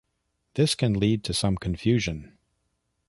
This 0.55 0.73
can 0.73 0.93
lead 0.95 1.23
to 1.25 1.33
some 1.35 1.57
confusion. 1.57 2.35